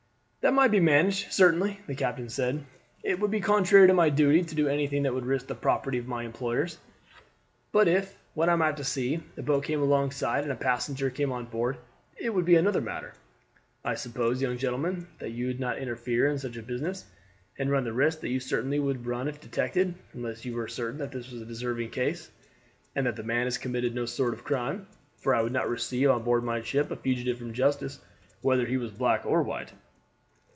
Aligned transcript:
"That 0.41 0.55
might 0.55 0.71
be 0.71 0.79
managed, 0.79 1.31
certainly," 1.31 1.81
the 1.85 1.93
captain 1.93 2.27
said. 2.27 2.65
"It 3.03 3.19
would 3.19 3.29
be 3.29 3.41
contrary 3.41 3.85
to 3.85 3.93
my 3.93 4.09
duty 4.09 4.41
to 4.43 4.55
do 4.55 4.67
anything 4.67 5.03
that 5.03 5.13
would 5.13 5.27
risk 5.27 5.45
the 5.45 5.53
property 5.53 5.99
of 5.99 6.07
my 6.07 6.23
employers; 6.23 6.79
but 7.71 7.87
if 7.87 8.17
when 8.33 8.49
I 8.49 8.53
am 8.53 8.61
out 8.63 8.79
at 8.79 8.85
sea 8.87 9.21
a 9.37 9.43
boat 9.43 9.65
came 9.65 9.79
alongside, 9.83 10.41
and 10.41 10.51
a 10.51 10.55
passenger 10.55 11.11
came 11.11 11.31
on 11.31 11.45
board, 11.45 11.77
it 12.17 12.31
would 12.31 12.45
be 12.45 12.55
another 12.55 12.81
matter. 12.81 13.13
I 13.85 13.93
suppose, 13.93 14.41
young 14.41 14.57
gentleman, 14.57 15.05
that 15.19 15.29
you 15.29 15.45
would 15.45 15.59
not 15.59 15.77
interfere 15.77 16.25
in 16.27 16.39
such 16.39 16.57
a 16.57 16.63
business, 16.63 17.05
and 17.59 17.69
run 17.69 17.83
the 17.83 17.93
risk 17.93 18.21
that 18.21 18.29
you 18.31 18.39
certainly 18.39 18.79
would 18.79 19.05
run 19.05 19.27
if 19.27 19.39
detected, 19.39 19.93
unless 20.13 20.43
you 20.43 20.55
were 20.55 20.67
certain 20.67 20.97
that 20.97 21.11
this 21.11 21.31
was 21.31 21.43
a 21.43 21.45
deserving 21.45 21.91
case, 21.91 22.31
and 22.95 23.05
that 23.05 23.15
the 23.15 23.21
man 23.23 23.43
has 23.45 23.59
committed 23.59 23.93
no 23.93 24.07
sort 24.07 24.33
of 24.33 24.43
crime; 24.43 24.87
for 25.17 25.35
I 25.35 25.41
would 25.43 25.53
not 25.53 25.69
receive 25.69 26.09
on 26.09 26.23
board 26.23 26.43
my 26.43 26.63
ship 26.63 26.89
a 26.89 26.95
fugitive 26.95 27.37
from 27.37 27.53
justice, 27.53 27.99
whether 28.41 28.65
he 28.65 28.77
was 28.77 28.89
black 28.89 29.23
or 29.23 29.43
white." 29.43 29.73